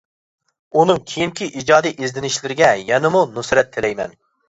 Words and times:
ئۇنىڭ 0.79 1.01
كېيىنكى 1.11 1.51
ئىجادىي 1.61 1.95
ئىزدىنىشلىرىگە 2.01 2.75
يەنىمۇ 2.91 3.25
نۇسرەت 3.39 3.75
تىلەيمەن. 3.79 4.23